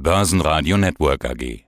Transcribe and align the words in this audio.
Börsenradio 0.00 0.76
Network 0.76 1.24
AG. 1.24 1.64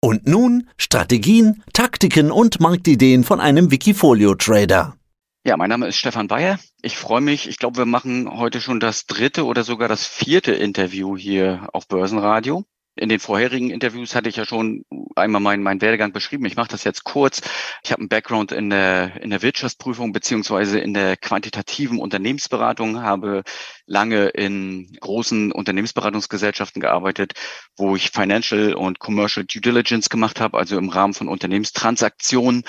Und 0.00 0.26
nun 0.26 0.70
Strategien, 0.78 1.62
Taktiken 1.74 2.30
und 2.30 2.58
Marktideen 2.58 3.22
von 3.22 3.38
einem 3.38 3.70
Wikifolio-Trader. 3.70 4.96
Ja, 5.44 5.56
mein 5.58 5.68
Name 5.68 5.86
ist 5.86 5.96
Stefan 5.96 6.26
Bayer. 6.26 6.58
Ich 6.80 6.96
freue 6.96 7.20
mich. 7.20 7.46
Ich 7.46 7.58
glaube, 7.58 7.76
wir 7.76 7.84
machen 7.84 8.30
heute 8.38 8.62
schon 8.62 8.80
das 8.80 9.04
dritte 9.04 9.44
oder 9.44 9.62
sogar 9.62 9.88
das 9.88 10.06
vierte 10.06 10.52
Interview 10.52 11.18
hier 11.18 11.68
auf 11.74 11.86
Börsenradio. 11.86 12.64
In 12.96 13.10
den 13.10 13.20
vorherigen 13.20 13.70
Interviews 13.70 14.14
hatte 14.14 14.30
ich 14.30 14.36
ja 14.36 14.46
schon 14.46 14.84
einmal 15.14 15.40
meinen, 15.40 15.62
meinen 15.62 15.82
Werdegang 15.82 16.12
beschrieben. 16.12 16.46
Ich 16.46 16.56
mache 16.56 16.70
das 16.70 16.84
jetzt 16.84 17.04
kurz. 17.04 17.42
Ich 17.84 17.92
habe 17.92 18.00
einen 18.00 18.08
Background 18.08 18.52
in 18.52 18.70
der, 18.70 19.20
in 19.22 19.30
der 19.30 19.42
Wirtschaftsprüfung 19.42 20.12
beziehungsweise 20.12 20.78
in 20.78 20.94
der 20.94 21.16
quantitativen 21.16 21.98
Unternehmensberatung, 21.98 23.02
habe 23.02 23.42
lange 23.84 24.28
in 24.28 24.96
großen 25.00 25.52
Unternehmensberatungsgesellschaften 25.52 26.80
gearbeitet, 26.80 27.34
wo 27.76 27.96
ich 27.96 28.10
Financial 28.10 28.74
und 28.74 28.98
Commercial 28.98 29.44
Due 29.44 29.60
Diligence 29.60 30.08
gemacht 30.08 30.40
habe, 30.40 30.56
also 30.58 30.78
im 30.78 30.88
Rahmen 30.88 31.14
von 31.14 31.28
Unternehmenstransaktionen 31.28 32.64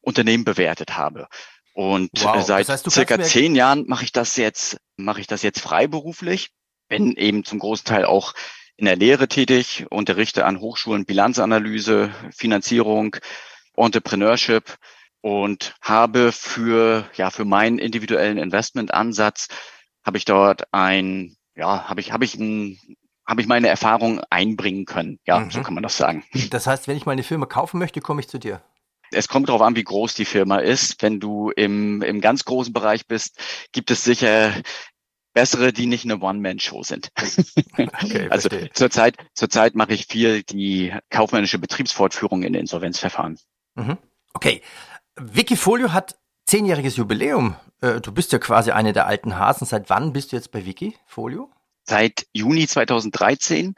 Unternehmen 0.00 0.44
bewertet 0.44 0.96
habe. 0.96 1.28
Und 1.74 2.10
wow. 2.20 2.44
seit 2.44 2.68
das 2.68 2.84
heißt, 2.84 2.90
circa 2.90 3.20
zehn 3.20 3.54
Jahren 3.54 3.86
mache 3.86 4.04
ich 4.04 4.12
das 4.12 4.36
jetzt, 4.36 4.78
mache 4.96 5.20
ich 5.20 5.26
das 5.26 5.42
jetzt 5.42 5.60
freiberuflich, 5.60 6.50
bin 6.88 7.16
eben 7.16 7.44
zum 7.44 7.58
großen 7.58 7.86
Teil 7.86 8.04
auch 8.04 8.34
in 8.82 8.86
der 8.86 8.96
Lehre 8.96 9.28
tätig, 9.28 9.86
unterrichte 9.90 10.44
an 10.44 10.58
Hochschulen 10.58 11.04
Bilanzanalyse, 11.04 12.10
Finanzierung, 12.36 13.14
Entrepreneurship 13.76 14.76
und 15.20 15.76
habe 15.80 16.32
für, 16.32 17.08
ja, 17.14 17.30
für 17.30 17.44
meinen 17.44 17.78
individuellen 17.78 18.38
Investmentansatz 18.38 19.46
habe 20.04 20.18
ich 20.18 20.24
dort 20.24 20.64
ein, 20.72 21.36
ja, 21.54 21.88
habe 21.88 22.00
ich, 22.00 22.10
habe 22.10 22.24
ich 22.24 22.34
ein, 22.34 22.76
habe 23.24 23.40
ich 23.40 23.46
meine 23.46 23.68
Erfahrung 23.68 24.20
einbringen 24.30 24.84
können. 24.84 25.20
Ja, 25.28 25.38
mhm. 25.38 25.52
so 25.52 25.62
kann 25.62 25.74
man 25.74 25.84
das 25.84 25.96
sagen. 25.96 26.24
Das 26.50 26.66
heißt, 26.66 26.88
wenn 26.88 26.96
ich 26.96 27.06
meine 27.06 27.22
Firma 27.22 27.46
kaufen 27.46 27.78
möchte, 27.78 28.00
komme 28.00 28.20
ich 28.20 28.28
zu 28.28 28.38
dir. 28.38 28.64
Es 29.12 29.28
kommt 29.28 29.48
darauf 29.48 29.62
an, 29.62 29.76
wie 29.76 29.84
groß 29.84 30.14
die 30.14 30.24
Firma 30.24 30.56
ist. 30.56 31.00
Wenn 31.02 31.20
du 31.20 31.50
im, 31.50 32.02
im 32.02 32.20
ganz 32.20 32.44
großen 32.44 32.72
Bereich 32.72 33.06
bist, 33.06 33.38
gibt 33.70 33.92
es 33.92 34.02
sicher 34.02 34.52
bessere, 35.32 35.72
die 35.72 35.86
nicht 35.86 36.04
eine 36.04 36.20
One-Man-Show 36.20 36.82
sind. 36.82 37.10
Okay, 37.76 38.28
also 38.28 38.48
zurzeit, 38.74 39.16
zurzeit 39.34 39.74
mache 39.74 39.94
ich 39.94 40.06
viel 40.06 40.42
die 40.42 40.92
kaufmännische 41.10 41.58
Betriebsfortführung 41.58 42.42
in 42.42 42.54
Insolvenzverfahren. 42.54 43.38
Mhm. 43.74 43.96
Okay. 44.34 44.62
Wikifolio 45.16 45.92
hat 45.92 46.16
zehnjähriges 46.44 46.96
Jubiläum. 46.96 47.56
Äh, 47.80 48.00
du 48.00 48.12
bist 48.12 48.32
ja 48.32 48.38
quasi 48.38 48.72
eine 48.72 48.92
der 48.92 49.06
alten 49.06 49.38
Hasen. 49.38 49.66
Seit 49.66 49.90
wann 49.90 50.12
bist 50.12 50.32
du 50.32 50.36
jetzt 50.36 50.52
bei 50.52 50.66
Wikifolio? 50.66 51.50
Seit 51.84 52.26
Juni 52.32 52.66
2013. 52.66 53.74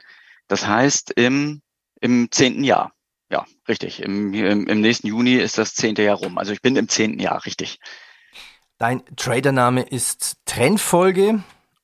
Das 0.47 0.67
heißt 0.67 1.11
im, 1.15 1.61
im 2.01 2.31
zehnten 2.31 2.63
Jahr. 2.63 2.93
Ja, 3.31 3.45
richtig. 3.67 4.01
Im, 4.01 4.33
im, 4.33 4.67
Im 4.67 4.81
nächsten 4.81 5.07
Juni 5.07 5.35
ist 5.35 5.57
das 5.57 5.73
zehnte 5.73 6.03
Jahr 6.03 6.17
rum. 6.17 6.37
Also 6.37 6.51
ich 6.51 6.61
bin 6.61 6.75
im 6.75 6.89
zehnten 6.89 7.19
Jahr, 7.19 7.45
richtig. 7.45 7.79
Dein 8.77 9.03
Tradername 9.15 9.83
ist 9.83 10.37
Trendfolge. 10.45 11.41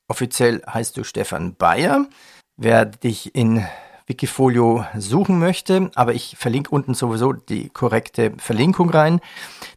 Offiziell 0.08 0.62
heißt 0.66 0.94
du 0.96 1.04
Stefan 1.04 1.54
Bayer. 1.54 2.06
Wer 2.58 2.84
dich 2.84 3.34
in 3.34 3.66
Wikifolio 4.06 4.84
suchen 4.98 5.38
möchte, 5.38 5.90
aber 5.94 6.12
ich 6.12 6.36
verlinke 6.36 6.68
unten 6.68 6.92
sowieso 6.92 7.32
die 7.32 7.70
korrekte 7.70 8.34
Verlinkung 8.36 8.90
rein. 8.90 9.20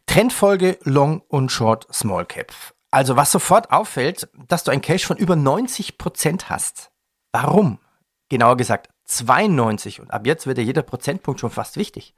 Trendfolge 0.04 0.78
Long 0.82 1.22
und 1.28 1.50
Short 1.50 1.86
Small 1.90 2.26
Cap. 2.26 2.52
Also 2.90 3.16
was 3.16 3.32
sofort 3.32 3.70
auffällt, 3.70 4.28
dass 4.46 4.64
du 4.64 4.70
ein 4.70 4.82
Cash 4.82 5.06
von 5.06 5.16
über 5.16 5.36
90 5.36 5.96
Prozent 5.96 6.50
hast. 6.50 6.90
Warum? 7.32 7.78
Genauer 8.28 8.58
gesagt 8.58 8.90
92 9.06 10.00
und 10.00 10.10
ab 10.10 10.26
jetzt 10.26 10.46
wird 10.46 10.58
ja 10.58 10.64
jeder 10.64 10.82
Prozentpunkt 10.82 11.40
schon 11.40 11.50
fast 11.50 11.78
wichtig. 11.78 12.14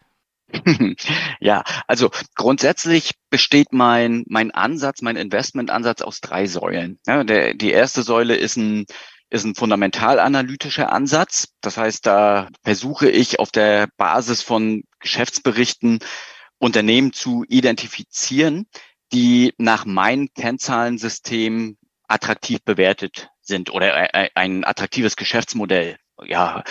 Ja, 1.41 1.62
also 1.86 2.10
grundsätzlich 2.34 3.12
besteht 3.30 3.72
mein, 3.72 4.24
mein 4.28 4.50
Ansatz, 4.50 5.03
mein 5.03 5.16
Investmentansatz 5.16 6.03
aus 6.03 6.20
drei 6.20 6.47
Säulen. 6.47 6.98
Ja, 7.06 7.22
der, 7.25 7.54
die 7.54 7.70
erste 7.70 8.03
Säule 8.03 8.36
ist 8.36 8.56
ein, 8.56 8.87
ist 9.31 9.44
ein 9.44 9.54
fundamentalanalytischer 9.54 10.91
Ansatz. 10.92 11.48
Das 11.60 11.76
heißt, 11.76 12.06
da 12.06 12.48
versuche 12.64 13.10
ich 13.10 13.38
auf 13.38 13.50
der 13.50 13.88
Basis 13.97 14.42
von 14.42 14.82
Geschäftsberichten 15.00 16.00
Unternehmen 16.58 17.12
zu 17.12 17.44
identifizieren, 17.48 18.66
die 19.12 19.54
nach 19.58 19.84
meinem 19.84 20.28
Kennzahlensystem 20.34 21.76
attraktiv 22.08 22.60
bewertet 22.64 23.28
sind 23.41 23.70
oder 23.70 24.14
ein 24.34 24.64
attraktives 24.64 25.16
Geschäftsmodell 25.16 25.97
ja, 26.25 26.64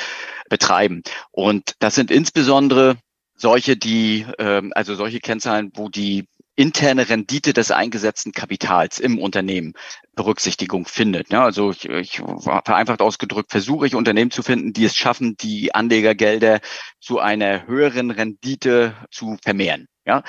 betreiben. 0.50 1.04
Und 1.32 1.76
das 1.80 1.96
sind 1.96 2.12
insbesondere 2.12 2.98
solche, 3.38 3.78
die, 3.78 4.26
ähm, 4.40 4.74
also 4.76 4.96
solche 4.96 5.20
Kennzahlen, 5.20 5.72
wo 5.76 5.88
die 5.88 6.28
interne 6.58 7.08
Rendite 7.08 7.54
des 7.54 7.70
eingesetzten 7.70 8.32
Kapitals 8.32 9.00
im 9.00 9.20
Unternehmen 9.20 9.74
Berücksichtigung 10.16 10.86
findet. 10.86 11.32
Ja, 11.32 11.44
also 11.44 11.70
ich, 11.70 11.88
ich 11.88 12.18
vereinfacht 12.18 13.00
ausgedrückt 13.00 13.52
versuche 13.52 13.86
ich 13.86 13.94
Unternehmen 13.94 14.32
zu 14.32 14.42
finden, 14.42 14.74
die 14.74 14.86
es 14.86 14.96
schaffen, 14.96 15.38
die 15.38 15.76
Anlegergelder 15.76 16.60
zu 17.00 17.20
einer 17.20 17.68
höheren 17.68 18.10
Rendite 18.10 18.96
zu 19.12 19.38
vermehren. 19.44 19.88
Ja, 20.06 20.24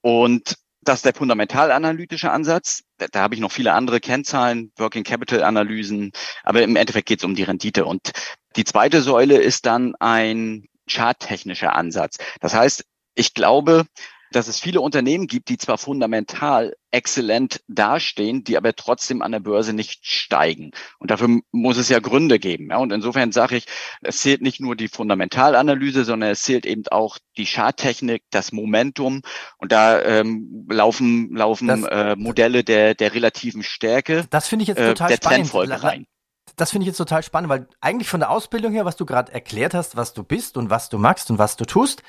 und 0.00 0.56
das 0.80 1.00
ist 1.00 1.04
der 1.04 1.14
fundamentalanalytische 1.14 2.30
Ansatz. 2.30 2.84
Da, 2.96 3.06
da 3.10 3.20
habe 3.20 3.34
ich 3.34 3.40
noch 3.40 3.52
viele 3.52 3.74
andere 3.74 4.00
Kennzahlen, 4.00 4.72
Working 4.78 5.04
Capital 5.04 5.42
Analysen, 5.42 6.12
aber 6.42 6.62
im 6.62 6.76
Endeffekt 6.76 7.08
geht 7.08 7.18
es 7.18 7.24
um 7.24 7.34
die 7.34 7.42
Rendite. 7.42 7.84
Und 7.84 8.12
die 8.56 8.64
zweite 8.64 9.02
Säule 9.02 9.36
ist 9.36 9.66
dann 9.66 9.94
ein 9.96 10.68
charttechnischer 10.88 11.74
Ansatz. 11.74 12.18
Das 12.40 12.54
heißt, 12.54 12.84
ich 13.14 13.34
glaube, 13.34 13.86
dass 14.32 14.48
es 14.48 14.60
viele 14.60 14.80
Unternehmen 14.80 15.26
gibt, 15.26 15.48
die 15.48 15.58
zwar 15.58 15.78
fundamental 15.78 16.74
exzellent 16.90 17.60
dastehen, 17.68 18.44
die 18.44 18.56
aber 18.56 18.74
trotzdem 18.74 19.22
an 19.22 19.32
der 19.32 19.40
Börse 19.40 19.72
nicht 19.72 20.06
steigen. 20.06 20.72
Und 20.98 21.10
dafür 21.10 21.40
muss 21.52 21.76
es 21.76 21.88
ja 21.88 22.00
Gründe 22.00 22.38
geben. 22.38 22.70
Ja? 22.70 22.78
Und 22.78 22.92
insofern 22.92 23.32
sage 23.32 23.56
ich, 23.56 23.66
es 24.02 24.18
zählt 24.18 24.42
nicht 24.42 24.60
nur 24.60 24.76
die 24.76 24.88
Fundamentalanalyse, 24.88 26.04
sondern 26.04 26.30
es 26.30 26.42
zählt 26.42 26.66
eben 26.66 26.82
auch 26.90 27.18
die 27.36 27.46
Charttechnik, 27.46 28.22
das 28.30 28.52
Momentum. 28.52 29.22
Und 29.58 29.72
da 29.72 30.02
ähm, 30.02 30.66
laufen, 30.68 31.34
laufen 31.34 31.68
das, 31.68 31.84
äh, 31.84 32.16
Modelle 32.16 32.64
der, 32.64 32.94
der 32.94 33.14
relativen 33.14 33.62
Stärke. 33.62 34.26
Das 34.30 34.48
finde 34.48 34.64
ich 34.64 34.68
jetzt 34.68 34.78
total 34.78 35.06
äh, 35.06 35.16
der 35.16 35.16
spannend. 35.16 35.50
Trendfolge 35.50 35.82
rein 35.82 36.06
das 36.56 36.70
finde 36.70 36.84
ich 36.84 36.88
jetzt 36.88 36.96
total 36.96 37.22
spannend, 37.22 37.50
weil 37.50 37.68
eigentlich 37.80 38.08
von 38.08 38.20
der 38.20 38.30
Ausbildung 38.30 38.72
her, 38.72 38.84
was 38.84 38.96
du 38.96 39.06
gerade 39.06 39.32
erklärt 39.32 39.74
hast, 39.74 39.96
was 39.96 40.14
du 40.14 40.22
bist 40.22 40.56
und 40.56 40.70
was 40.70 40.88
du 40.88 40.98
magst 40.98 41.30
und 41.30 41.38
was 41.38 41.56
du 41.56 41.64
tust, 41.64 42.02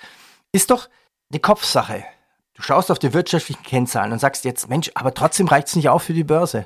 ist 0.54 0.72
doch 0.72 0.90
eine 1.30 1.40
Kopfsache. 1.40 2.06
Du 2.54 2.64
schaust 2.64 2.90
auf 2.90 2.98
die 2.98 3.14
wirtschaftlichen 3.14 3.62
Kennzahlen 3.64 4.14
und 4.14 4.20
sagst 4.20 4.46
jetzt, 4.46 4.70
Mensch, 4.70 4.90
aber 4.96 5.14
trotzdem 5.14 5.48
reicht 5.48 5.68
es 5.68 5.76
nicht 5.76 5.90
auf 5.90 6.04
für 6.04 6.14
die 6.14 6.24
Börse. 6.24 6.66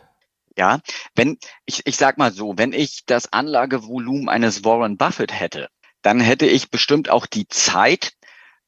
Ja, 0.58 0.80
wenn, 1.16 1.38
ich, 1.66 1.86
ich 1.86 1.98
sag 1.98 2.18
mal 2.18 2.32
so, 2.32 2.58
wenn 2.58 2.72
ich 2.72 3.06
das 3.06 3.34
Anlagevolumen 3.34 4.30
eines 4.30 4.64
Warren 4.64 4.98
Buffett 4.98 5.38
hätte, 5.38 5.70
dann 6.02 6.20
hätte 6.20 6.46
ich 6.46 6.70
bestimmt 6.70 7.10
auch 7.10 7.26
die 7.26 7.48
Zeit, 7.48 8.14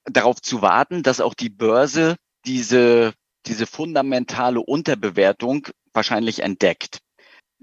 darauf 0.06 0.42
zu 0.42 0.62
warten, 0.62 1.04
dass 1.04 1.22
auch 1.22 1.34
die 1.34 1.50
Börse 1.50 2.18
diese, 2.46 3.14
diese 3.46 3.66
fundamentale 3.66 4.60
Unterbewertung 4.60 5.68
wahrscheinlich 5.94 6.42
entdeckt 6.42 7.00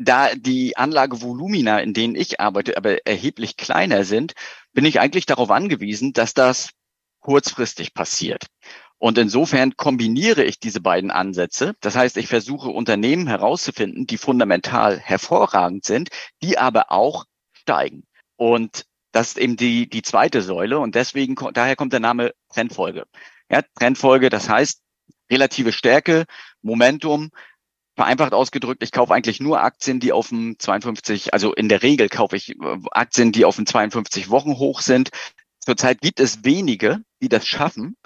da 0.01 0.35
die 0.35 0.77
Anlagevolumina, 0.79 1.79
in 1.81 1.93
denen 1.93 2.15
ich 2.15 2.41
arbeite, 2.41 2.77
aber 2.77 3.07
erheblich 3.07 3.57
kleiner 3.57 4.05
sind, 4.05 4.33
bin 4.73 4.87
ich 4.87 4.99
eigentlich 4.99 5.27
darauf 5.27 5.51
angewiesen, 5.51 6.15
dass 6.15 6.33
das 6.33 6.71
kurzfristig 7.21 7.93
passiert. 7.93 8.47
Und 8.99 9.19
insofern 9.19 9.77
kombiniere 9.77 10.43
ich 10.43 10.59
diese 10.59 10.81
beiden 10.81 11.11
Ansätze. 11.11 11.75
Das 11.81 11.97
heißt, 11.97 12.17
ich 12.17 12.29
versuche 12.29 12.71
Unternehmen 12.71 13.27
herauszufinden, 13.27 14.07
die 14.07 14.19
fundamental 14.19 14.99
hervorragend 14.99 15.85
sind, 15.85 16.09
die 16.43 16.57
aber 16.57 16.91
auch 16.91 17.25
steigen. 17.53 18.05
Und 18.37 18.87
das 19.13 19.29
ist 19.29 19.39
eben 19.39 19.57
die, 19.57 19.89
die 19.89 20.03
zweite 20.03 20.41
Säule. 20.41 20.79
Und 20.79 20.95
deswegen, 20.95 21.35
daher 21.53 21.77
kommt 21.77 21.93
der 21.93 22.01
Name 22.01 22.33
Trendfolge. 22.53 23.05
Ja, 23.51 23.63
Trendfolge, 23.79 24.31
das 24.31 24.49
heißt, 24.49 24.81
relative 25.31 25.73
Stärke, 25.73 26.25
Momentum, 26.63 27.31
vereinfacht 27.97 28.33
ausgedrückt, 28.33 28.83
ich 28.83 28.93
kaufe 28.93 29.13
eigentlich 29.15 29.41
nur 29.41 29.63
Aktien, 29.63 30.01
die 30.01 30.13
auf 30.13 30.29
dem 30.29 30.59
52, 30.59 31.35
also 31.35 31.53
in 31.53 31.69
der 31.69 31.83
Regel 31.83 32.09
kaufe 32.09 32.37
ich 32.37 32.51
äh, 32.51 32.79
Aktien, 32.93 33.33
die 33.33 33.45
auf 33.45 33.57
dem 33.57 33.67
52 33.67 34.31
Wochen 34.31 34.59
hoch 34.59 34.81
sind. 34.81 35.11
Zurzeit 35.59 36.01
gibt 36.01 36.21
es 36.21 36.45
wenige, 36.45 37.01
die 37.21 37.29
das 37.29 37.47
schaffen. 37.47 37.97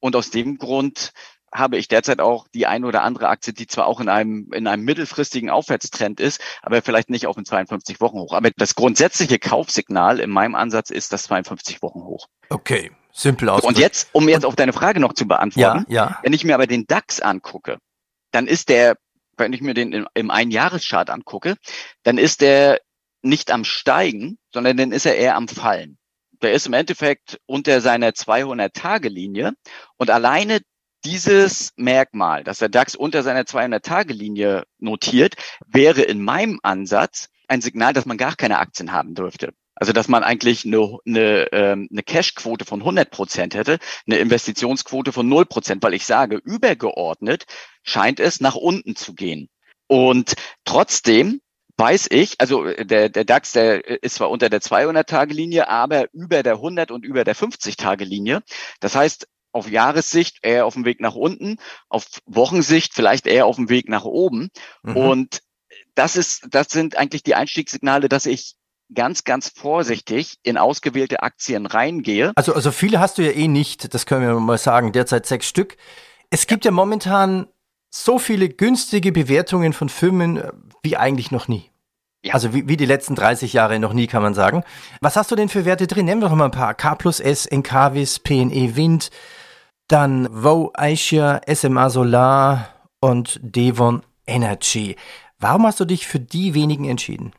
Und 0.00 0.16
aus 0.16 0.30
dem 0.30 0.58
Grund 0.58 1.12
habe 1.52 1.78
ich 1.78 1.88
derzeit 1.88 2.20
auch 2.20 2.48
die 2.48 2.66
ein 2.66 2.84
oder 2.84 3.02
andere 3.02 3.28
Aktie, 3.28 3.52
die 3.52 3.66
zwar 3.66 3.86
auch 3.86 4.00
in 4.00 4.08
einem, 4.08 4.52
in 4.52 4.66
einem 4.66 4.84
mittelfristigen 4.84 5.48
Aufwärtstrend 5.48 6.20
ist, 6.20 6.40
aber 6.62 6.82
vielleicht 6.82 7.08
nicht 7.08 7.26
auf 7.26 7.36
dem 7.36 7.44
52 7.44 8.00
Wochen 8.00 8.18
hoch. 8.18 8.34
Aber 8.34 8.50
das 8.56 8.74
grundsätzliche 8.74 9.38
Kaufsignal 9.38 10.20
in 10.20 10.30
meinem 10.30 10.54
Ansatz 10.54 10.90
ist 10.90 11.12
das 11.12 11.24
52 11.24 11.82
Wochen 11.82 12.02
hoch. 12.02 12.26
Okay, 12.50 12.90
simpel 13.12 13.48
aus. 13.48 13.62
Und 13.62 13.78
jetzt, 13.78 14.08
um 14.12 14.28
jetzt 14.28 14.44
auf 14.44 14.56
deine 14.56 14.72
Frage 14.72 15.00
noch 15.00 15.14
zu 15.14 15.26
beantworten, 15.26 15.86
ja, 15.88 16.08
ja. 16.08 16.18
wenn 16.22 16.32
ich 16.32 16.44
mir 16.44 16.54
aber 16.54 16.66
den 16.66 16.86
DAX 16.86 17.20
angucke, 17.20 17.78
dann 18.32 18.46
ist 18.46 18.68
der 18.68 18.96
wenn 19.36 19.52
ich 19.52 19.60
mir 19.60 19.74
den 19.74 20.06
im 20.14 20.30
Einjahreschart 20.30 21.10
angucke, 21.10 21.56
dann 22.02 22.18
ist 22.18 22.40
der 22.40 22.80
nicht 23.22 23.50
am 23.50 23.64
Steigen, 23.64 24.38
sondern 24.52 24.76
dann 24.76 24.92
ist 24.92 25.06
er 25.06 25.16
eher 25.16 25.36
am 25.36 25.48
Fallen. 25.48 25.98
Der 26.42 26.52
ist 26.52 26.66
im 26.66 26.74
Endeffekt 26.74 27.40
unter 27.46 27.80
seiner 27.80 28.10
200-Tage-Linie 28.10 29.54
und 29.96 30.10
alleine 30.10 30.60
dieses 31.04 31.72
Merkmal, 31.76 32.44
dass 32.44 32.58
der 32.58 32.68
DAX 32.68 32.94
unter 32.94 33.22
seiner 33.22 33.42
200-Tage-Linie 33.42 34.64
notiert, 34.78 35.36
wäre 35.66 36.02
in 36.02 36.22
meinem 36.22 36.60
Ansatz 36.62 37.28
ein 37.48 37.60
Signal, 37.60 37.92
dass 37.92 38.06
man 38.06 38.16
gar 38.16 38.34
keine 38.34 38.58
Aktien 38.58 38.92
haben 38.92 39.14
dürfte. 39.14 39.52
Also 39.76 39.92
dass 39.92 40.08
man 40.08 40.24
eigentlich 40.24 40.64
eine, 40.64 40.98
eine, 41.06 41.52
ähm, 41.52 41.88
eine 41.92 42.02
Cash-Quote 42.02 42.64
von 42.64 42.80
100 42.80 43.10
Prozent 43.10 43.54
hätte, 43.54 43.78
eine 44.06 44.18
Investitionsquote 44.18 45.12
von 45.12 45.28
0 45.28 45.46
Prozent, 45.46 45.82
weil 45.82 45.94
ich 45.94 46.06
sage, 46.06 46.36
übergeordnet 46.36 47.44
scheint 47.82 48.18
es 48.18 48.40
nach 48.40 48.56
unten 48.56 48.96
zu 48.96 49.14
gehen. 49.14 49.48
Und 49.86 50.34
trotzdem 50.64 51.40
weiß 51.76 52.08
ich, 52.10 52.40
also 52.40 52.64
der, 52.64 53.10
der 53.10 53.24
DAX, 53.24 53.52
der 53.52 54.02
ist 54.02 54.16
zwar 54.16 54.30
unter 54.30 54.48
der 54.48 54.62
200-Tage-Linie, 54.62 55.68
aber 55.68 56.06
über 56.12 56.42
der 56.42 56.54
100 56.54 56.90
und 56.90 57.04
über 57.04 57.24
der 57.24 57.36
50-Tage-Linie. 57.36 58.42
Das 58.80 58.94
heißt, 58.94 59.28
auf 59.52 59.70
Jahressicht 59.70 60.38
eher 60.42 60.66
auf 60.66 60.74
dem 60.74 60.84
Weg 60.84 61.00
nach 61.00 61.14
unten, 61.14 61.58
auf 61.88 62.06
Wochensicht 62.26 62.94
vielleicht 62.94 63.26
eher 63.26 63.46
auf 63.46 63.56
dem 63.56 63.68
Weg 63.68 63.88
nach 63.88 64.04
oben. 64.04 64.48
Mhm. 64.82 64.96
Und 64.96 65.40
das 65.94 66.16
ist, 66.16 66.46
das 66.50 66.68
sind 66.68 66.96
eigentlich 66.96 67.22
die 67.22 67.34
Einstiegssignale, 67.34 68.08
dass 68.08 68.26
ich 68.26 68.55
ganz, 68.94 69.24
ganz 69.24 69.48
vorsichtig 69.48 70.38
in 70.42 70.56
ausgewählte 70.56 71.22
Aktien 71.22 71.66
reingehe. 71.66 72.32
Also, 72.36 72.54
also 72.54 72.70
viele 72.70 73.00
hast 73.00 73.18
du 73.18 73.22
ja 73.22 73.32
eh 73.32 73.48
nicht, 73.48 73.92
das 73.94 74.06
können 74.06 74.26
wir 74.26 74.38
mal 74.40 74.58
sagen, 74.58 74.92
derzeit 74.92 75.26
sechs 75.26 75.46
Stück. 75.46 75.76
Es 76.30 76.46
gibt 76.46 76.64
ja, 76.64 76.70
momentan 76.70 77.46
so 77.90 78.18
viele 78.18 78.48
günstige 78.48 79.12
Bewertungen 79.12 79.72
von 79.72 79.88
Firmen 79.88 80.36
äh, 80.36 80.52
wie 80.82 80.96
eigentlich 80.96 81.30
noch 81.30 81.48
nie. 81.48 81.70
Ja. 82.22 82.34
Also 82.34 82.52
wie, 82.52 82.68
wie 82.68 82.76
die 82.76 82.86
letzten 82.86 83.14
30 83.14 83.52
Jahre 83.52 83.78
noch 83.78 83.92
nie, 83.92 84.06
kann 84.06 84.22
man 84.22 84.34
sagen. 84.34 84.64
Was 85.00 85.16
hast 85.16 85.30
du 85.30 85.36
denn 85.36 85.48
für 85.48 85.64
Werte 85.64 85.86
drin? 85.86 86.06
Nennen 86.06 86.20
wir 86.20 86.28
doch 86.28 86.36
mal 86.36 86.46
ein 86.46 86.50
paar. 86.50 86.74
K 86.74 86.94
plus 86.94 87.20
S, 87.20 87.46
Encavis, 87.46 88.18
PNE 88.18 88.76
Wind, 88.76 89.10
dann 89.88 90.28
Vo 90.30 90.72
Asia, 90.74 91.40
SMA 91.52 91.88
Solar 91.90 92.68
und 93.00 93.38
Devon 93.42 94.02
Energy. 94.26 94.96
Warum 95.38 95.66
hast 95.66 95.78
du 95.80 95.84
dich 95.84 96.06
für 96.06 96.18
die 96.18 96.54
wenigen 96.54 96.86
entschieden? 96.86 97.32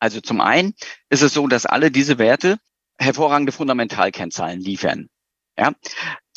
Also 0.00 0.20
zum 0.20 0.40
einen 0.40 0.74
ist 1.10 1.22
es 1.22 1.34
so, 1.34 1.46
dass 1.46 1.66
alle 1.66 1.90
diese 1.90 2.18
Werte 2.18 2.58
hervorragende 2.98 3.52
Fundamentalkennzahlen 3.52 4.60
liefern. 4.60 5.08
Ja. 5.58 5.72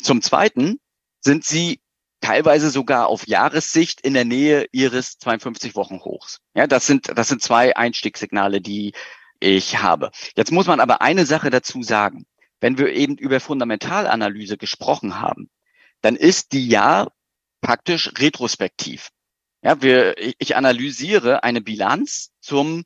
Zum 0.00 0.22
zweiten 0.22 0.78
sind 1.20 1.44
sie 1.44 1.80
teilweise 2.20 2.70
sogar 2.70 3.08
auf 3.08 3.26
Jahressicht 3.26 4.00
in 4.00 4.14
der 4.14 4.24
Nähe 4.24 4.66
ihres 4.72 5.18
52 5.18 5.74
Wochen 5.74 6.00
Hochs. 6.00 6.40
Ja, 6.54 6.66
das 6.66 6.86
sind, 6.86 7.16
das 7.16 7.28
sind 7.28 7.42
zwei 7.42 7.76
Einstiegssignale, 7.76 8.60
die 8.60 8.92
ich 9.40 9.78
habe. 9.82 10.10
Jetzt 10.36 10.52
muss 10.52 10.66
man 10.66 10.80
aber 10.80 11.02
eine 11.02 11.26
Sache 11.26 11.50
dazu 11.50 11.82
sagen. 11.82 12.26
Wenn 12.60 12.78
wir 12.78 12.92
eben 12.92 13.18
über 13.18 13.40
Fundamentalanalyse 13.40 14.56
gesprochen 14.56 15.20
haben, 15.20 15.50
dann 16.00 16.16
ist 16.16 16.52
die 16.52 16.66
ja 16.68 17.08
praktisch 17.60 18.10
retrospektiv. 18.16 19.10
Ja, 19.62 19.82
wir, 19.82 20.14
ich 20.38 20.56
analysiere 20.56 21.42
eine 21.42 21.60
Bilanz 21.60 22.30
zum 22.40 22.84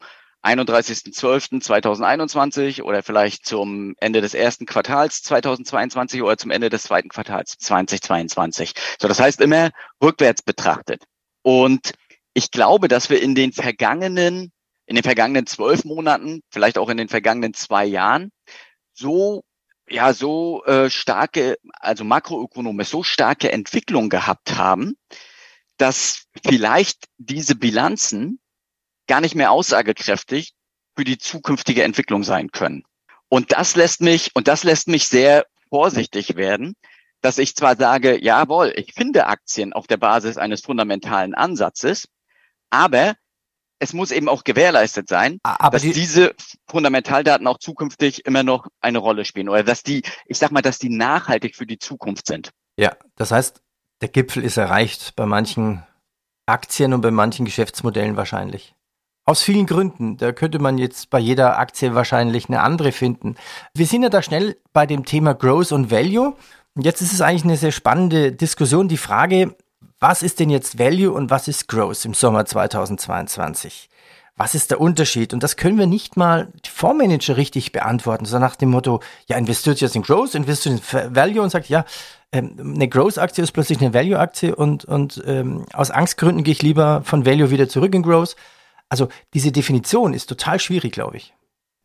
31.12.2021 0.49 2.83
oder 2.83 3.03
vielleicht 3.03 3.47
zum 3.47 3.95
Ende 3.99 4.21
des 4.21 4.35
ersten 4.35 4.67
Quartals 4.67 5.23
2022 5.23 6.23
oder 6.23 6.37
zum 6.39 6.51
Ende 6.51 6.71
des 6.71 6.85
zweiten 6.85 7.09
Quartals 7.09 7.57
2022. 7.59 8.73
So, 9.01 9.09
das 9.09 9.21
heißt 9.21 9.41
immer 9.41 9.71
rückwärts 10.03 10.43
betrachtet. 10.43 11.05
Und 11.43 11.93
ich 12.35 12.51
glaube, 12.51 12.89
dass 12.89 13.11
wir 13.11 13.21
in 13.21 13.35
den 13.35 13.53
vergangenen, 13.53 14.53
in 14.87 14.97
den 14.97 15.05
vergangenen 15.05 15.47
zwölf 15.47 15.85
Monaten, 15.85 16.41
vielleicht 16.51 16.79
auch 16.79 16.89
in 16.89 16.97
den 16.97 17.09
vergangenen 17.09 17.55
zwei 17.55 17.85
Jahren, 17.85 18.31
so 18.95 19.43
ja 19.91 20.13
so 20.13 20.65
äh, 20.65 20.91
starke, 20.91 21.57
also 21.81 22.05
makroökonomisch 22.05 22.89
so 22.89 23.03
starke 23.03 23.53
Entwicklung 23.53 24.09
gehabt 24.09 24.57
haben, 24.57 24.97
dass 25.79 26.27
vielleicht 26.45 27.05
diese 27.19 27.55
Bilanzen 27.55 28.41
gar 29.09 29.21
nicht 29.21 29.35
mehr 29.35 29.51
aussagekräftig 29.51 30.53
für 30.97 31.05
die 31.05 31.19
zukünftige 31.19 31.83
Entwicklung 31.83 32.23
sein 32.23 32.51
können. 32.51 32.85
Und 33.29 33.53
das 33.53 33.77
lässt 33.77 34.01
mich, 34.01 34.31
und 34.35 34.49
das 34.49 34.65
lässt 34.65 34.89
mich 34.89 35.09
sehr 35.09 35.47
vorsichtig 35.69 36.37
werden, 36.37 36.75
dass 37.21 37.39
ich 37.39 37.57
zwar 37.57 37.77
sage, 37.77 38.23
jawohl, 38.23 38.73
ich 38.77 38.95
finde 38.95 39.27
Aktien 39.27 39.73
auf 39.73 39.87
der 39.87 39.97
Basis 39.97 40.39
eines 40.39 40.61
fundamentalen 40.63 41.35
Ansatzes, 41.35 42.09
aber 42.71 43.15
es 43.81 43.93
muss 43.93 44.11
eben 44.11 44.29
auch 44.29 44.45
gewährleistet 44.45 45.09
sein, 45.09 45.39
aber 45.43 45.77
dass 45.77 45.83
die 45.83 45.93
diese 45.93 46.35
Fundamentaldaten 46.69 47.47
auch 47.47 47.59
zukünftig 47.59 48.27
immer 48.27 48.43
noch 48.43 48.67
eine 48.81 48.99
Rolle 48.99 49.25
spielen 49.25 49.49
oder 49.49 49.63
dass 49.63 49.83
die, 49.83 50.03
ich 50.27 50.39
sag 50.39 50.51
mal, 50.51 50.63
dass 50.63 50.79
die 50.79 50.91
nachhaltig 50.91 51.55
für 51.55 51.67
die 51.67 51.79
Zukunft 51.79 52.27
sind. 52.27 52.51
Ja, 52.77 52.97
das 53.17 53.31
heißt, 53.31 53.63
der 54.01 54.09
Gipfel 54.09 54.45
ist 54.45 54.57
erreicht 54.57 55.15
bei 55.17 55.27
manchen 55.27 55.85
Aktien 56.47 56.93
und 56.93 57.03
bei 57.03 57.11
manchen 57.11 57.45
Geschäftsmodellen 57.45 58.17
wahrscheinlich. 58.17 58.75
Aus 59.29 59.43
vielen 59.43 59.67
Gründen. 59.67 60.17
Da 60.17 60.33
könnte 60.33 60.59
man 60.59 60.79
jetzt 60.79 61.11
bei 61.11 61.19
jeder 61.19 61.59
Aktie 61.59 61.95
wahrscheinlich 61.95 62.49
eine 62.49 62.63
andere 62.63 62.93
finden. 62.93 63.37
Wir 63.75 63.85
sind 63.85 64.03
ja 64.03 64.09
da 64.09 64.23
schnell 64.23 64.57
bei 64.73 64.87
dem 64.87 65.05
Thema 65.05 65.35
Growth 65.35 65.71
und 65.71 65.91
Value. 65.91 66.35
Und 66.75 66.87
jetzt 66.87 67.03
ist 67.03 67.13
es 67.13 67.21
eigentlich 67.21 67.45
eine 67.45 67.59
sehr 67.59 67.73
spannende 67.73 68.33
Diskussion. 68.33 68.89
Die 68.89 68.97
Frage, 68.97 69.55
was 70.01 70.23
ist 70.23 70.41
denn 70.41 70.49
jetzt 70.49 70.79
Value 70.79 71.13
und 71.13 71.29
was 71.29 71.47
ist 71.47 71.69
Growth 71.69 72.07
im 72.07 72.15
Sommer 72.15 72.47
2022? 72.47 73.91
Was 74.39 74.55
ist 74.55 74.71
der 74.71 74.81
Unterschied? 74.81 75.35
Und 75.35 75.43
das 75.43 75.59
können 75.59 75.77
wir 75.77 75.87
nicht 75.87 76.17
mal 76.17 76.51
die 76.65 76.71
Fondsmanager 76.71 77.37
richtig 77.37 77.71
beantworten, 77.73 78.25
so 78.25 78.39
nach 78.39 78.57
dem 78.57 78.71
Motto, 78.71 79.01
ja, 79.27 79.37
investiert 79.37 79.83
jetzt 79.83 79.95
in 79.95 80.01
Growth, 80.01 80.37
investiert 80.37 80.81
in 80.91 81.15
Value 81.15 81.43
und 81.43 81.51
sagt, 81.51 81.69
ja, 81.69 81.85
ähm, 82.33 82.73
eine 82.77 82.89
Growth-Aktie 82.89 83.45
ist 83.45 83.53
plötzlich 83.53 83.83
eine 83.83 83.93
Value-Aktie 83.93 84.57
und, 84.57 84.87
und 84.87 85.23
ähm, 85.27 85.67
aus 85.75 85.91
Angstgründen 85.91 86.45
gehe 86.45 86.53
ich 86.53 86.63
lieber 86.63 87.03
von 87.05 87.27
Value 87.27 87.51
wieder 87.51 87.69
zurück 87.69 87.95
in 87.95 88.03
Growth. 88.03 88.35
Also 88.89 89.09
diese 89.35 89.53
Definition 89.53 90.15
ist 90.15 90.27
total 90.27 90.59
schwierig, 90.59 90.93
glaube 90.93 91.17
ich. 91.17 91.35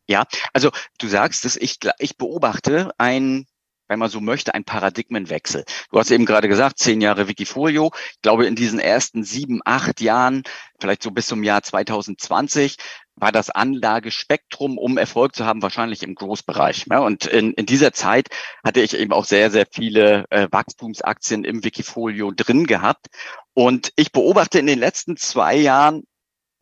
Ja, 0.07 0.25
also 0.53 0.71
du 0.99 1.07
sagst 1.07 1.45
es, 1.45 1.55
ich, 1.55 1.79
ich 1.99 2.17
beobachte 2.17 2.91
ein, 2.97 3.45
wenn 3.87 3.99
man 3.99 4.09
so 4.09 4.21
möchte, 4.21 4.53
ein 4.53 4.63
Paradigmenwechsel. 4.63 5.65
Du 5.91 5.99
hast 5.99 6.11
eben 6.11 6.25
gerade 6.25 6.47
gesagt, 6.47 6.79
zehn 6.79 6.99
Jahre 6.99 7.27
Wikifolio. 7.27 7.91
Ich 8.13 8.21
glaube, 8.21 8.45
in 8.45 8.55
diesen 8.55 8.79
ersten 8.79 9.23
sieben, 9.23 9.61
acht 9.65 10.01
Jahren, 10.01 10.43
vielleicht 10.79 11.03
so 11.03 11.11
bis 11.11 11.27
zum 11.27 11.43
Jahr 11.43 11.63
2020, 11.63 12.77
war 13.15 13.31
das 13.31 13.49
Anlagespektrum, 13.49 14.77
um 14.77 14.97
Erfolg 14.97 15.35
zu 15.35 15.45
haben, 15.45 15.61
wahrscheinlich 15.61 16.03
im 16.03 16.15
Großbereich. 16.15 16.85
Ja, 16.89 16.99
und 16.99 17.25
in, 17.25 17.53
in 17.53 17.65
dieser 17.65 17.93
Zeit 17.93 18.29
hatte 18.63 18.81
ich 18.81 18.95
eben 18.95 19.13
auch 19.13 19.25
sehr, 19.25 19.51
sehr 19.51 19.67
viele 19.71 20.25
äh, 20.31 20.47
Wachstumsaktien 20.51 21.43
im 21.43 21.63
Wikifolio 21.63 22.31
drin 22.31 22.65
gehabt. 22.65 23.07
Und 23.53 23.93
ich 23.95 24.11
beobachte 24.11 24.59
in 24.59 24.65
den 24.65 24.79
letzten 24.79 25.15
zwei 25.15 25.55
Jahren 25.55 26.03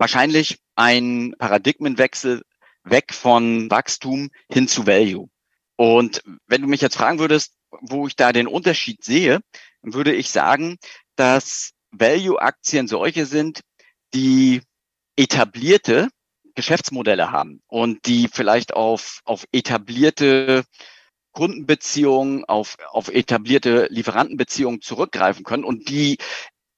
wahrscheinlich 0.02 0.58
ein 0.76 1.36
Paradigmenwechsel 1.38 2.42
weg 2.84 3.14
von 3.14 3.70
Wachstum 3.70 4.32
hin 4.52 4.68
zu 4.68 4.88
Value. 4.88 5.30
Und 5.76 6.24
wenn 6.48 6.64
du 6.64 6.68
mich 6.68 6.82
jetzt 6.82 6.98
fragen 6.98 7.20
würdest, 7.20 7.54
wo 7.82 8.08
ich 8.08 8.16
da 8.16 8.34
den 8.34 8.48
Unterschied 8.48 9.04
sehe, 9.04 9.42
würde 9.84 10.14
ich 10.14 10.32
sagen, 10.32 10.78
dass 11.16 11.74
Value-Aktien 11.92 12.88
solche 12.88 13.28
sind, 13.28 13.62
die 14.16 14.62
etablierte 15.16 16.10
Geschäftsmodelle 16.56 17.32
haben 17.32 17.62
und 17.68 18.08
die 18.08 18.28
vielleicht 18.28 18.74
auf, 18.74 19.22
auf 19.24 19.46
etablierte 19.52 20.64
Kundenbeziehungen, 21.32 22.44
auf, 22.46 22.76
auf 22.90 23.08
etablierte 23.08 23.88
Lieferantenbeziehungen 23.92 24.82
zurückgreifen 24.82 25.44
können 25.44 25.64
und 25.64 25.90
die 25.90 26.18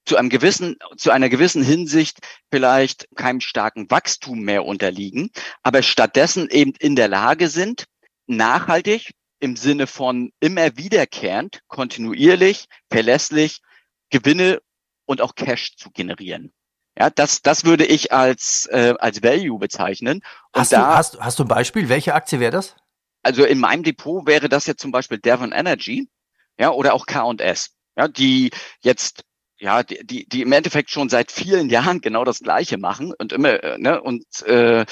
zu 0.06 0.18
einem 0.18 0.30
gewissen, 0.30 0.78
zu 0.98 1.12
einer 1.12 1.30
gewissen 1.30 1.64
Hinsicht 1.64 2.20
vielleicht 2.52 3.08
keinem 3.16 3.40
starken 3.40 3.90
Wachstum 3.90 4.42
mehr 4.42 4.66
unterliegen, 4.66 5.32
aber 5.64 5.82
stattdessen 5.82 6.50
eben 6.50 6.74
in 6.80 6.96
der 6.96 7.08
Lage 7.08 7.50
sind, 7.50 7.86
nachhaltig 8.28 9.14
im 9.40 9.56
Sinne 9.56 9.88
von 9.88 10.32
immer 10.40 10.78
wiederkehrend, 10.78 11.62
kontinuierlich, 11.68 12.68
verlässlich 12.90 13.62
Gewinne 14.10 14.62
und 15.06 15.22
auch 15.22 15.36
Cash 15.36 15.76
zu 15.76 15.92
generieren. 15.92 16.54
Ja, 16.98 17.10
das, 17.10 17.42
das 17.42 17.66
würde 17.66 17.86
ich 17.86 18.12
als, 18.12 18.68
äh, 18.68 18.94
als 19.00 19.24
Value 19.24 19.58
bezeichnen. 19.58 20.22
Und 20.52 20.62
hast, 20.62 20.72
da, 20.72 20.92
du, 20.92 20.98
hast, 20.98 21.20
hast 21.20 21.40
du 21.40 21.44
ein 21.44 21.48
Beispiel? 21.48 21.90
Welche 21.90 22.14
Aktie 22.14 22.40
wäre 22.40 22.52
das? 22.52 22.76
Also 23.24 23.44
in 23.46 23.60
meinem 23.60 23.84
Depot 23.84 24.28
wäre 24.28 24.48
das 24.48 24.68
jetzt 24.68 24.82
zum 24.82 24.92
Beispiel 24.92 25.18
Devon 25.18 25.52
Energy, 25.52 26.08
ja, 26.60 26.72
oder 26.72 26.94
auch 26.94 27.06
K&S, 27.06 27.72
ja, 27.98 28.08
die 28.08 28.52
jetzt 28.82 29.24
ja, 29.64 29.82
die, 29.82 30.06
die, 30.06 30.28
die 30.28 30.42
im 30.42 30.52
Endeffekt 30.52 30.92
schon 30.92 31.08
seit 31.08 31.32
vielen 31.32 31.70
Jahren 31.70 32.02
genau 32.02 32.26
das 32.26 32.40
Gleiche 32.40 32.78
machen 32.78 33.14
und 33.18 33.32
immer, 33.32 33.64
äh, 33.64 33.78
ne, 33.78 34.02
und, 34.02 34.26
äh, 34.46 34.86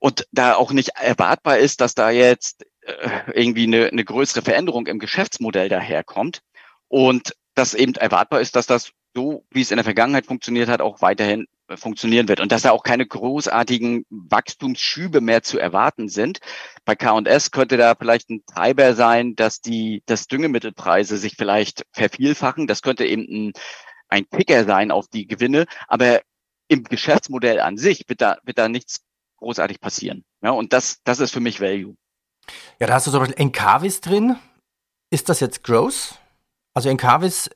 und 0.00 0.26
da 0.32 0.54
auch 0.54 0.72
nicht 0.72 0.90
erwartbar 1.00 1.56
ist, 1.56 1.80
dass 1.80 1.94
da 1.94 2.10
jetzt 2.10 2.66
äh, 2.82 3.08
irgendwie 3.32 3.66
eine, 3.66 3.86
eine 3.86 4.04
größere 4.04 4.42
Veränderung 4.42 4.86
im 4.86 4.98
Geschäftsmodell 4.98 5.70
daherkommt 5.70 6.42
und 6.88 7.34
dass 7.54 7.72
eben 7.72 7.94
erwartbar 7.94 8.42
ist, 8.42 8.54
dass 8.54 8.66
das 8.66 8.90
so, 9.14 9.46
wie 9.50 9.62
es 9.62 9.70
in 9.70 9.78
der 9.78 9.84
Vergangenheit 9.84 10.26
funktioniert 10.26 10.68
hat, 10.68 10.82
auch 10.82 11.00
weiterhin 11.00 11.46
funktionieren 11.76 12.28
wird 12.28 12.40
und 12.40 12.52
dass 12.52 12.62
da 12.62 12.70
auch 12.72 12.82
keine 12.82 13.06
großartigen 13.06 14.04
Wachstumsschübe 14.10 15.22
mehr 15.22 15.42
zu 15.42 15.58
erwarten 15.58 16.10
sind. 16.10 16.40
Bei 16.84 16.96
K&S 16.96 17.50
könnte 17.50 17.78
da 17.78 17.94
vielleicht 17.94 18.28
ein 18.28 18.44
Treiber 18.44 18.94
sein, 18.94 19.36
dass 19.36 19.62
die, 19.62 20.02
dass 20.04 20.26
Düngemittelpreise 20.26 21.16
sich 21.16 21.34
vielleicht 21.36 21.86
vervielfachen. 21.92 22.66
Das 22.66 22.82
könnte 22.82 23.06
eben 23.06 23.22
ein, 23.22 23.52
ein 24.12 24.28
Kicker 24.28 24.64
sein 24.64 24.90
auf 24.90 25.08
die 25.08 25.26
Gewinne. 25.26 25.66
Aber 25.88 26.20
im 26.68 26.84
Geschäftsmodell 26.84 27.60
an 27.60 27.76
sich 27.76 28.04
wird 28.08 28.20
da, 28.20 28.38
wird 28.44 28.58
da 28.58 28.68
nichts 28.68 29.00
großartig 29.38 29.80
passieren. 29.80 30.24
Ja, 30.42 30.50
und 30.50 30.72
das, 30.72 31.00
das 31.04 31.18
ist 31.20 31.32
für 31.32 31.40
mich 31.40 31.60
Value. 31.60 31.96
Ja, 32.78 32.86
da 32.86 32.94
hast 32.94 33.06
du 33.06 33.10
zum 33.10 33.20
Beispiel 33.20 33.40
Encarvis 33.40 34.00
drin. 34.00 34.36
Ist 35.10 35.28
das 35.28 35.40
jetzt 35.40 35.64
Growth? 35.64 36.18
Also 36.74 36.88
Encarvis 36.88 37.50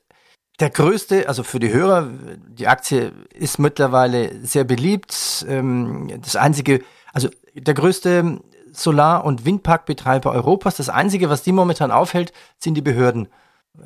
der 0.59 0.71
größte, 0.71 1.27
also 1.27 1.43
für 1.43 1.59
die 1.59 1.71
Hörer, 1.71 2.09
die 2.47 2.67
Aktie 2.67 3.11
ist 3.33 3.59
mittlerweile 3.59 4.43
sehr 4.43 4.63
beliebt. 4.63 5.45
Ähm, 5.47 6.19
das 6.21 6.35
einzige, 6.35 6.83
also 7.13 7.29
der 7.53 7.75
größte 7.75 8.41
Solar- 8.71 9.23
und 9.23 9.45
Windparkbetreiber 9.45 10.31
Europas. 10.31 10.77
Das 10.77 10.89
einzige, 10.89 11.29
was 11.29 11.43
die 11.43 11.51
momentan 11.51 11.91
aufhält, 11.91 12.33
sind 12.57 12.73
die 12.73 12.81
Behörden. 12.81 13.27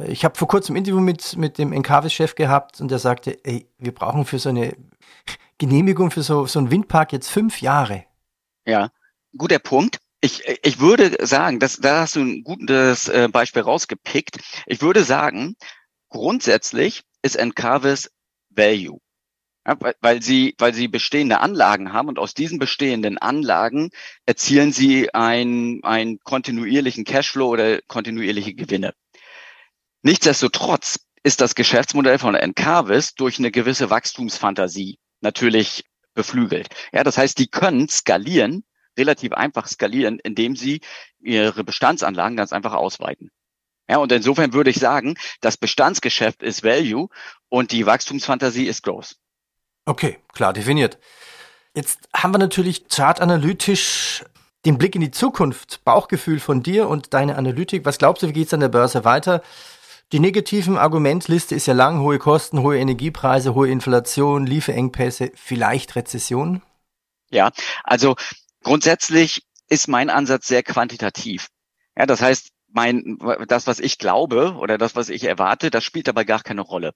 Ich 0.07 0.23
habe 0.23 0.37
vor 0.37 0.47
kurzem 0.47 0.75
ein 0.75 0.79
Interview 0.79 1.01
mit, 1.01 1.35
mit 1.37 1.57
dem 1.57 1.73
Encarvis-Chef 1.73 2.35
gehabt 2.35 2.79
und 2.79 2.89
der 2.89 2.99
sagte, 2.99 3.37
ey, 3.43 3.67
wir 3.77 3.93
brauchen 3.93 4.25
für 4.25 4.39
so 4.39 4.49
eine 4.49 4.75
Genehmigung 5.57 6.11
für 6.11 6.23
so, 6.23 6.47
so 6.47 6.59
einen 6.59 6.71
Windpark 6.71 7.13
jetzt 7.13 7.29
fünf 7.29 7.61
Jahre. 7.61 8.05
Ja, 8.65 8.89
guter 9.37 9.59
Punkt. 9.59 9.99
Ich, 10.21 10.43
ich 10.63 10.79
würde 10.79 11.25
sagen, 11.25 11.59
dass, 11.59 11.77
da 11.77 12.01
hast 12.01 12.15
du 12.15 12.21
ein 12.21 12.43
gutes 12.43 13.09
äh, 13.09 13.27
Beispiel 13.31 13.63
rausgepickt. 13.63 14.37
Ich 14.65 14.81
würde 14.81 15.03
sagen, 15.03 15.55
grundsätzlich 16.09 17.03
ist 17.21 17.35
Encarvis 17.35 18.09
Value. 18.49 18.99
Ja, 19.67 19.77
weil 19.99 20.23
sie, 20.23 20.55
weil 20.57 20.73
sie 20.73 20.87
bestehende 20.87 21.39
Anlagen 21.39 21.93
haben 21.93 22.07
und 22.07 22.17
aus 22.17 22.33
diesen 22.33 22.57
bestehenden 22.57 23.19
Anlagen 23.19 23.91
erzielen 24.25 24.71
sie 24.71 25.13
einen, 25.13 25.83
einen 25.83 26.19
kontinuierlichen 26.23 27.03
Cashflow 27.03 27.49
oder 27.49 27.81
kontinuierliche 27.83 28.55
Gewinne. 28.55 28.93
Nichtsdestotrotz 30.03 30.99
ist 31.23 31.41
das 31.41 31.55
Geschäftsmodell 31.55 32.17
von 32.17 32.35
Encarvis 32.35 33.13
durch 33.13 33.37
eine 33.37 33.51
gewisse 33.51 33.89
Wachstumsfantasie 33.89 34.97
natürlich 35.21 35.85
beflügelt. 36.13 36.69
Ja, 36.91 37.03
das 37.03 37.17
heißt, 37.17 37.37
die 37.37 37.47
können 37.47 37.87
skalieren, 37.87 38.63
relativ 38.97 39.33
einfach 39.33 39.67
skalieren, 39.67 40.19
indem 40.19 40.55
sie 40.55 40.81
ihre 41.19 41.63
Bestandsanlagen 41.63 42.35
ganz 42.35 42.51
einfach 42.51 42.73
ausweiten. 42.73 43.29
Ja, 43.89 43.97
und 43.97 44.11
insofern 44.11 44.53
würde 44.53 44.69
ich 44.69 44.77
sagen, 44.77 45.15
das 45.41 45.57
Bestandsgeschäft 45.57 46.41
ist 46.41 46.63
Value 46.63 47.09
und 47.49 47.71
die 47.71 47.85
Wachstumsfantasie 47.85 48.65
ist 48.65 48.83
Growth. 48.83 49.17
Okay, 49.85 50.19
klar 50.33 50.53
definiert. 50.53 50.97
Jetzt 51.73 52.09
haben 52.13 52.33
wir 52.33 52.37
natürlich 52.37 52.87
chartanalytisch 52.89 54.25
den 54.65 54.77
Blick 54.77 54.95
in 54.95 55.01
die 55.01 55.11
Zukunft, 55.11 55.83
Bauchgefühl 55.83 56.39
von 56.39 56.61
dir 56.63 56.87
und 56.87 57.13
deine 57.13 57.35
Analytik. 57.35 57.85
Was 57.85 57.97
glaubst 57.97 58.23
du, 58.23 58.27
wie 58.27 58.33
geht 58.33 58.47
es 58.47 58.53
an 58.53 58.59
der 58.59 58.67
Börse 58.67 59.05
weiter? 59.05 59.41
Die 60.11 60.19
negativen 60.19 60.77
Argumentliste 60.77 61.55
ist 61.55 61.67
ja 61.67 61.73
lang, 61.73 62.01
hohe 62.01 62.19
Kosten, 62.19 62.61
hohe 62.61 62.77
Energiepreise, 62.77 63.55
hohe 63.55 63.69
Inflation, 63.69 64.45
Lieferengpässe, 64.45 65.31
vielleicht 65.35 65.95
Rezession? 65.95 66.61
Ja, 67.29 67.51
also 67.85 68.15
grundsätzlich 68.61 69.43
ist 69.69 69.87
mein 69.87 70.09
Ansatz 70.09 70.47
sehr 70.47 70.63
quantitativ. 70.63 71.47
Ja, 71.97 72.05
das 72.05 72.21
heißt, 72.21 72.49
mein, 72.67 73.19
das, 73.47 73.67
was 73.67 73.79
ich 73.79 73.97
glaube 73.99 74.55
oder 74.55 74.77
das, 74.77 74.97
was 74.97 75.07
ich 75.07 75.23
erwarte, 75.23 75.69
das 75.69 75.85
spielt 75.85 76.09
dabei 76.09 76.25
gar 76.25 76.41
keine 76.41 76.61
Rolle. 76.61 76.91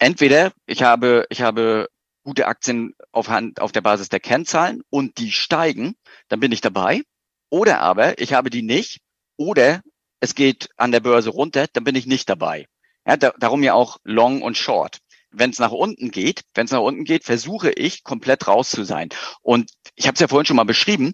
Entweder 0.00 0.50
ich 0.66 0.82
habe, 0.82 1.26
ich 1.30 1.42
habe 1.42 1.86
gute 2.24 2.48
Aktien 2.48 2.94
auf, 3.12 3.28
Hand, 3.28 3.60
auf 3.60 3.70
der 3.70 3.80
Basis 3.80 4.08
der 4.08 4.20
Kennzahlen 4.20 4.82
und 4.90 5.18
die 5.18 5.30
steigen, 5.30 5.94
dann 6.28 6.40
bin 6.40 6.50
ich 6.50 6.60
dabei. 6.60 7.02
Oder 7.48 7.80
aber 7.80 8.20
ich 8.20 8.32
habe 8.32 8.50
die 8.50 8.62
nicht 8.62 8.98
oder 9.36 9.82
es 10.20 10.34
geht 10.34 10.68
an 10.76 10.92
der 10.92 11.00
Börse 11.00 11.30
runter, 11.30 11.66
dann 11.72 11.84
bin 11.84 11.96
ich 11.96 12.06
nicht 12.06 12.28
dabei. 12.28 12.66
Ja, 13.06 13.16
da, 13.16 13.32
darum 13.38 13.62
ja 13.62 13.74
auch 13.74 13.98
Long 14.04 14.42
und 14.42 14.56
Short. 14.56 14.98
Wenn 15.30 15.50
es 15.50 15.58
nach 15.58 15.72
unten 15.72 16.10
geht, 16.10 16.42
wenn 16.54 16.66
es 16.66 16.72
nach 16.72 16.80
unten 16.80 17.04
geht, 17.04 17.24
versuche 17.24 17.70
ich 17.70 18.04
komplett 18.04 18.46
raus 18.46 18.70
zu 18.70 18.84
sein. 18.84 19.08
Und 19.42 19.70
ich 19.94 20.06
habe 20.06 20.14
es 20.14 20.20
ja 20.20 20.28
vorhin 20.28 20.46
schon 20.46 20.56
mal 20.56 20.64
beschrieben, 20.64 21.12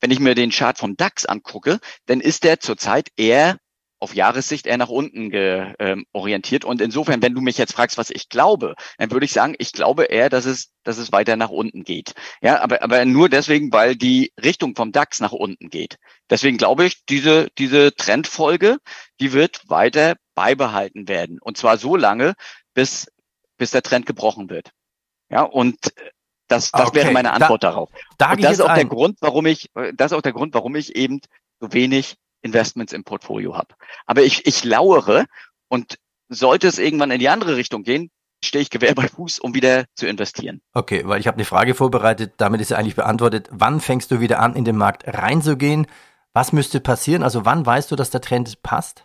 wenn 0.00 0.10
ich 0.10 0.20
mir 0.20 0.34
den 0.34 0.50
Chart 0.50 0.76
vom 0.76 0.96
DAX 0.96 1.24
angucke, 1.24 1.80
dann 2.06 2.20
ist 2.20 2.44
der 2.44 2.60
zurzeit 2.60 3.08
eher 3.16 3.58
auf 4.04 4.14
Jahressicht 4.14 4.66
eher 4.66 4.76
nach 4.76 4.90
unten 4.90 5.30
ge, 5.30 5.72
ähm, 5.78 6.04
orientiert. 6.12 6.66
Und 6.66 6.82
insofern, 6.82 7.22
wenn 7.22 7.34
du 7.34 7.40
mich 7.40 7.56
jetzt 7.56 7.72
fragst, 7.72 7.96
was 7.96 8.10
ich 8.10 8.28
glaube, 8.28 8.74
dann 8.98 9.10
würde 9.10 9.24
ich 9.24 9.32
sagen, 9.32 9.54
ich 9.58 9.72
glaube 9.72 10.04
eher, 10.04 10.28
dass 10.28 10.44
es, 10.44 10.72
dass 10.82 10.98
es 10.98 11.10
weiter 11.10 11.36
nach 11.36 11.48
unten 11.48 11.84
geht. 11.84 12.12
Ja, 12.42 12.60
aber, 12.60 12.82
aber 12.82 13.06
nur 13.06 13.30
deswegen, 13.30 13.72
weil 13.72 13.96
die 13.96 14.30
Richtung 14.42 14.76
vom 14.76 14.92
DAX 14.92 15.20
nach 15.20 15.32
unten 15.32 15.70
geht. 15.70 15.96
Deswegen 16.28 16.58
glaube 16.58 16.84
ich, 16.84 17.06
diese, 17.06 17.48
diese 17.56 17.94
Trendfolge, 17.94 18.76
die 19.20 19.32
wird 19.32 19.62
weiter 19.68 20.16
beibehalten 20.34 21.08
werden. 21.08 21.38
Und 21.40 21.56
zwar 21.56 21.78
so 21.78 21.96
lange, 21.96 22.34
bis, 22.74 23.10
bis 23.56 23.70
der 23.70 23.82
Trend 23.82 24.04
gebrochen 24.04 24.50
wird. 24.50 24.70
Ja, 25.30 25.44
und 25.44 25.78
das, 26.48 26.70
das 26.72 26.88
okay. 26.88 26.96
wäre 26.96 27.12
meine 27.12 27.32
Antwort 27.32 27.64
da, 27.64 27.70
darauf. 27.70 27.90
Da 28.18 28.32
und 28.32 28.44
das 28.44 28.52
ist 28.52 28.60
auch 28.60 28.68
ein. 28.68 28.76
der 28.76 28.84
Grund, 28.84 29.16
warum 29.22 29.46
ich, 29.46 29.70
das 29.94 30.12
ist 30.12 30.18
auch 30.18 30.22
der 30.22 30.34
Grund, 30.34 30.52
warum 30.52 30.76
ich 30.76 30.94
eben 30.94 31.22
so 31.58 31.72
wenig 31.72 32.16
Investments 32.44 32.92
im 32.92 33.04
Portfolio 33.04 33.56
habe. 33.56 33.74
Aber 34.06 34.22
ich, 34.22 34.46
ich 34.46 34.64
lauere 34.64 35.24
und 35.68 35.98
sollte 36.28 36.68
es 36.68 36.78
irgendwann 36.78 37.10
in 37.10 37.18
die 37.18 37.28
andere 37.28 37.56
Richtung 37.56 37.82
gehen, 37.82 38.10
stehe 38.44 38.62
ich 38.62 38.70
Gewehr 38.70 38.94
bei 38.94 39.08
Fuß, 39.08 39.38
um 39.38 39.54
wieder 39.54 39.86
zu 39.94 40.06
investieren. 40.06 40.60
Okay, 40.74 41.02
weil 41.06 41.20
ich 41.20 41.26
habe 41.26 41.36
eine 41.36 41.44
Frage 41.44 41.74
vorbereitet, 41.74 42.34
damit 42.36 42.60
ist 42.60 42.70
ja 42.70 42.76
eigentlich 42.76 42.96
beantwortet. 42.96 43.48
Wann 43.50 43.80
fängst 43.80 44.10
du 44.10 44.20
wieder 44.20 44.40
an, 44.40 44.54
in 44.54 44.64
den 44.64 44.76
Markt 44.76 45.04
reinzugehen? 45.06 45.86
Was 46.34 46.52
müsste 46.52 46.80
passieren? 46.80 47.22
Also 47.22 47.44
wann 47.44 47.64
weißt 47.64 47.90
du, 47.90 47.96
dass 47.96 48.10
der 48.10 48.20
Trend 48.20 48.62
passt? 48.62 49.04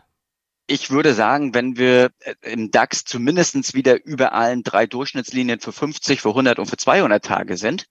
Ich 0.67 0.91
würde 0.91 1.13
sagen, 1.13 1.55
wenn 1.55 1.77
wir 1.77 2.12
äh, 2.19 2.36
im 2.41 2.69
DAX 2.69 3.03
zumindestens 3.03 3.74
wieder 3.74 4.03
über 4.05 4.34
allen 4.34 4.62
drei 4.62 4.86
Durchschnittslinien 4.86 5.60
für 5.60 5.72
50, 5.72 6.22
für 6.22 6.29
100 6.29 6.60
und 6.60 6.67
für 6.67 6.77
200 6.77 7.24
Tage 7.24 7.58
sind, 7.58 7.86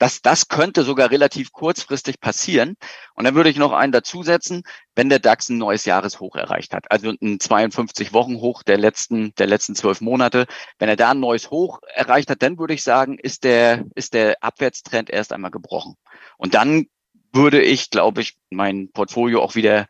das, 0.00 0.22
das 0.22 0.48
könnte 0.48 0.82
sogar 0.82 1.10
relativ 1.10 1.52
kurzfristig 1.52 2.20
passieren. 2.20 2.76
Und 3.14 3.24
dann 3.24 3.34
würde 3.34 3.50
ich 3.50 3.58
noch 3.58 3.72
einen 3.72 3.92
dazusetzen, 3.92 4.62
wenn 4.94 5.10
der 5.10 5.18
DAX 5.18 5.50
ein 5.50 5.58
neues 5.58 5.84
Jahreshoch 5.84 6.36
erreicht 6.36 6.72
hat, 6.72 6.90
also 6.90 7.10
ein 7.10 7.38
52-Wochen-Hoch 7.38 8.62
der 8.62 8.78
letzten, 8.78 9.34
der 9.34 9.46
letzten 9.46 9.74
zwölf 9.74 10.00
Monate. 10.00 10.46
Wenn 10.78 10.88
er 10.88 10.96
da 10.96 11.10
ein 11.10 11.20
neues 11.20 11.50
Hoch 11.50 11.80
erreicht 11.94 12.30
hat, 12.30 12.42
dann 12.42 12.58
würde 12.58 12.72
ich 12.72 12.82
sagen, 12.82 13.18
ist 13.18 13.44
der, 13.44 13.84
ist 13.94 14.14
der 14.14 14.42
Abwärtstrend 14.42 15.10
erst 15.10 15.34
einmal 15.34 15.50
gebrochen. 15.50 15.96
Und 16.38 16.54
dann 16.54 16.86
würde 17.30 17.60
ich, 17.60 17.90
glaube 17.90 18.22
ich, 18.22 18.38
mein 18.48 18.90
Portfolio 18.92 19.42
auch 19.42 19.54
wieder 19.54 19.86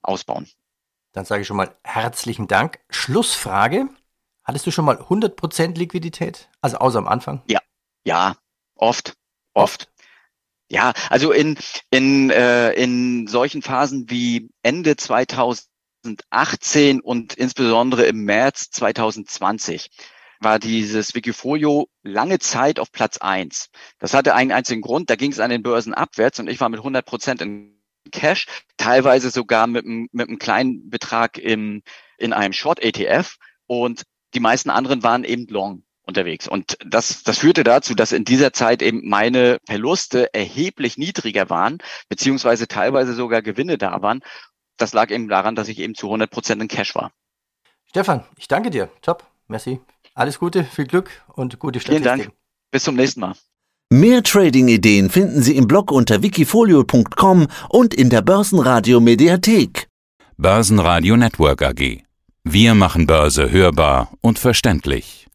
ausbauen. 0.00 0.48
Dann 1.12 1.26
sage 1.26 1.42
ich 1.42 1.46
schon 1.46 1.58
mal 1.58 1.76
herzlichen 1.84 2.48
Dank. 2.48 2.80
Schlussfrage. 2.88 3.90
Hattest 4.44 4.66
du 4.66 4.70
schon 4.70 4.86
mal 4.86 4.96
100% 4.96 5.76
Liquidität? 5.76 6.48
Also 6.62 6.78
außer 6.78 6.98
am 6.98 7.06
Anfang? 7.06 7.42
Ja, 7.48 7.60
ja, 8.04 8.34
oft, 8.76 9.14
oft. 9.54 9.88
Ja, 10.68 10.92
also 11.10 11.32
in, 11.32 11.58
in, 11.90 12.30
äh, 12.30 12.72
in 12.72 13.26
solchen 13.26 13.60
Phasen 13.60 14.08
wie 14.08 14.48
Ende 14.62 14.96
2018 14.96 17.00
und 17.02 17.34
insbesondere 17.34 18.06
im 18.06 18.24
März 18.24 18.70
2020 18.70 19.90
war 20.40 20.58
dieses 20.58 21.14
Wikifolio 21.14 21.88
lange 22.02 22.38
Zeit 22.38 22.80
auf 22.80 22.90
Platz 22.90 23.18
eins. 23.18 23.68
Das 23.98 24.14
hatte 24.14 24.34
einen 24.34 24.50
einzigen 24.50 24.80
Grund, 24.80 25.10
da 25.10 25.16
ging 25.16 25.30
es 25.30 25.40
an 25.40 25.50
den 25.50 25.62
Börsen 25.62 25.94
abwärts 25.94 26.40
und 26.40 26.48
ich 26.48 26.58
war 26.60 26.70
mit 26.70 26.80
100 26.80 27.04
Prozent 27.04 27.42
in 27.42 27.78
Cash, 28.10 28.46
teilweise 28.78 29.30
sogar 29.30 29.66
mit, 29.66 29.84
mit 29.84 30.28
einem 30.28 30.38
kleinen 30.38 30.88
Betrag 30.88 31.38
im, 31.38 31.82
in 32.18 32.32
einem 32.32 32.52
Short-ETF 32.52 33.36
und 33.66 34.04
die 34.34 34.40
meisten 34.40 34.70
anderen 34.70 35.02
waren 35.02 35.24
eben 35.24 35.46
long 35.48 35.84
unterwegs. 36.04 36.48
Und 36.48 36.76
das, 36.84 37.22
das 37.22 37.38
führte 37.38 37.64
dazu, 37.64 37.94
dass 37.94 38.12
in 38.12 38.24
dieser 38.24 38.52
Zeit 38.52 38.82
eben 38.82 39.08
meine 39.08 39.58
Verluste 39.66 40.32
erheblich 40.34 40.98
niedriger 40.98 41.50
waren, 41.50 41.78
beziehungsweise 42.08 42.68
teilweise 42.68 43.14
sogar 43.14 43.42
Gewinne 43.42 43.78
da 43.78 44.02
waren. 44.02 44.20
Das 44.76 44.92
lag 44.92 45.10
eben 45.10 45.28
daran, 45.28 45.54
dass 45.54 45.68
ich 45.68 45.78
eben 45.78 45.94
zu 45.94 46.06
100 46.06 46.30
Prozent 46.30 46.60
in 46.62 46.68
Cash 46.68 46.94
war. 46.94 47.12
Stefan, 47.88 48.24
ich 48.36 48.48
danke 48.48 48.70
dir. 48.70 48.88
Top. 49.02 49.24
Merci. 49.48 49.80
Alles 50.14 50.38
Gute, 50.38 50.64
viel 50.64 50.86
Glück 50.86 51.10
und 51.34 51.58
gute 51.58 51.80
Statistik. 51.80 52.04
Vielen 52.10 52.18
Dank. 52.24 52.32
Bis 52.70 52.84
zum 52.84 52.96
nächsten 52.96 53.20
Mal. 53.20 53.34
Mehr 53.90 54.22
Trading-Ideen 54.22 55.10
finden 55.10 55.42
Sie 55.42 55.54
im 55.56 55.68
Blog 55.68 55.92
unter 55.92 56.22
wikifolio.com 56.22 57.46
und 57.68 57.92
in 57.92 58.08
der 58.08 58.22
Börsenradio 58.22 59.00
Mediathek. 59.00 59.88
Börsenradio 60.38 61.16
Network 61.16 61.62
AG. 61.62 62.02
Wir 62.44 62.74
machen 62.74 63.06
Börse 63.06 63.50
hörbar 63.50 64.10
und 64.22 64.38
verständlich. 64.38 65.28